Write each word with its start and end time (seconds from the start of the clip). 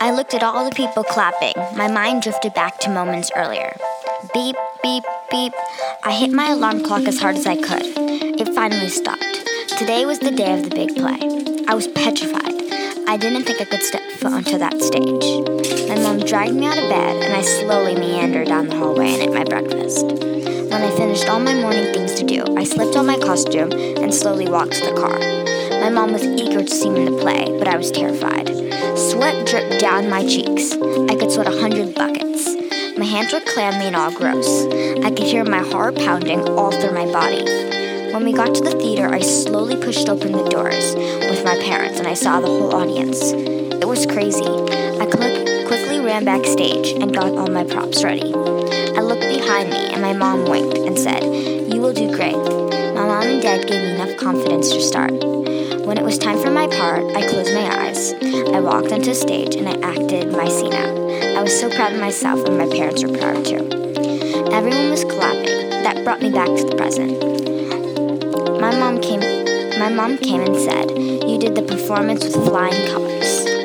I 0.00 0.10
looked 0.10 0.34
at 0.34 0.42
all 0.42 0.64
the 0.64 0.74
people 0.74 1.04
clapping. 1.04 1.54
My 1.76 1.88
mind 1.88 2.22
drifted 2.22 2.54
back 2.54 2.78
to 2.80 2.90
moments 2.90 3.30
earlier. 3.36 3.76
Beep, 4.34 4.56
beep, 4.82 5.04
beep. 5.30 5.52
I 6.02 6.12
hit 6.12 6.32
my 6.32 6.50
alarm 6.50 6.82
clock 6.82 7.02
as 7.02 7.20
hard 7.20 7.36
as 7.36 7.46
I 7.46 7.54
could. 7.54 7.82
It 8.40 8.52
finally 8.54 8.88
stopped. 8.88 9.22
Today 9.78 10.06
was 10.06 10.18
the 10.18 10.32
day 10.32 10.58
of 10.58 10.68
the 10.68 10.74
big 10.74 10.96
play. 10.96 11.18
I 11.68 11.74
was 11.74 11.86
petrified. 11.88 12.54
I 13.08 13.16
didn't 13.16 13.44
think 13.44 13.60
I 13.60 13.64
could 13.64 13.82
step 13.82 14.02
foot 14.18 14.32
onto 14.32 14.58
that 14.58 14.82
stage. 14.82 15.88
My 15.88 16.02
mom 16.02 16.18
dragged 16.26 16.54
me 16.54 16.66
out 16.66 16.78
of 16.78 16.88
bed, 16.88 17.22
and 17.22 17.32
I 17.32 17.42
slowly 17.42 17.94
meandered 17.94 18.48
down 18.48 18.66
the 18.68 18.76
hallway 18.76 19.14
and 19.14 19.22
ate 19.22 19.32
my 19.32 19.44
breakfast. 19.44 20.04
When 20.04 20.82
I 20.82 20.90
finished 20.96 21.28
all 21.28 21.38
my 21.38 21.54
morning 21.54 21.92
things 21.94 22.15
do, 22.26 22.44
I 22.56 22.64
slipped 22.64 22.96
on 22.96 23.06
my 23.06 23.18
costume 23.18 23.72
and 23.72 24.12
slowly 24.12 24.48
walked 24.48 24.72
to 24.72 24.86
the 24.86 25.00
car. 25.00 25.18
My 25.80 25.90
mom 25.90 26.12
was 26.12 26.24
eager 26.24 26.62
to 26.62 26.74
see 26.74 26.90
me 26.90 27.06
in 27.06 27.14
the 27.14 27.20
play, 27.20 27.56
but 27.58 27.68
I 27.68 27.76
was 27.76 27.90
terrified. 27.90 28.48
Sweat 28.98 29.46
dripped 29.46 29.80
down 29.80 30.10
my 30.10 30.26
cheeks. 30.26 30.72
I 30.72 31.14
could 31.14 31.30
sweat 31.30 31.46
a 31.46 31.60
hundred 31.60 31.94
buckets. 31.94 32.48
My 32.98 33.04
hands 33.04 33.32
were 33.32 33.40
clammy 33.40 33.86
and 33.86 33.96
all 33.96 34.10
gross. 34.10 34.66
I 35.04 35.10
could 35.10 35.26
hear 35.26 35.44
my 35.44 35.60
heart 35.60 35.96
pounding 35.96 36.48
all 36.48 36.72
through 36.72 36.92
my 36.92 37.06
body. 37.12 37.44
When 38.12 38.24
we 38.24 38.32
got 38.32 38.54
to 38.54 38.62
the 38.62 38.70
theater, 38.70 39.12
I 39.14 39.20
slowly 39.20 39.76
pushed 39.76 40.08
open 40.08 40.32
the 40.32 40.48
doors 40.48 40.94
with 40.96 41.44
my 41.44 41.56
parents 41.62 41.98
and 41.98 42.08
I 42.08 42.14
saw 42.14 42.40
the 42.40 42.46
whole 42.46 42.74
audience. 42.74 43.32
It 43.32 43.86
was 43.86 44.06
crazy. 44.06 44.42
I 44.42 45.06
cl- 45.10 45.66
quickly 45.66 46.00
ran 46.00 46.24
backstage 46.24 46.92
and 46.92 47.14
got 47.14 47.32
all 47.32 47.48
my 47.48 47.64
props 47.64 48.02
ready. 48.02 48.32
I 48.34 49.02
looked 49.02 49.28
behind 49.28 49.70
me 49.70 49.90
and 49.92 50.00
my 50.00 50.14
mom 50.14 50.46
winked 50.46 50.78
and 50.78 50.98
said, 50.98 51.22
enough 54.06 54.20
confidence 54.20 54.70
to 54.70 54.80
start. 54.80 55.12
When 55.12 55.98
it 55.98 56.04
was 56.04 56.18
time 56.18 56.38
for 56.38 56.50
my 56.50 56.66
part, 56.68 57.04
I 57.16 57.28
closed 57.28 57.52
my 57.54 57.86
eyes. 57.86 58.12
I 58.54 58.60
walked 58.60 58.92
onto 58.92 59.14
stage 59.14 59.56
and 59.56 59.68
I 59.68 59.74
acted 59.86 60.30
my 60.30 60.48
scene 60.48 60.72
out. 60.72 60.96
I 61.36 61.42
was 61.42 61.58
so 61.58 61.68
proud 61.70 61.92
of 61.92 62.00
myself 62.00 62.44
and 62.46 62.58
my 62.58 62.68
parents 62.68 63.02
were 63.02 63.16
proud 63.16 63.44
too. 63.44 63.68
Everyone 64.52 64.90
was 64.90 65.04
clapping. 65.04 65.70
That 65.82 66.04
brought 66.04 66.22
me 66.22 66.30
back 66.30 66.46
to 66.46 66.64
the 66.64 66.76
present. 66.76 67.20
My 68.60 68.76
mom 68.78 69.00
came 69.00 69.20
my 69.78 69.90
mom 69.90 70.16
came 70.18 70.40
and 70.40 70.56
said, 70.56 70.90
"You 70.90 71.38
did 71.38 71.54
the 71.54 71.62
performance 71.62 72.24
with 72.24 72.34
flying 72.46 72.88
colors." 72.88 73.55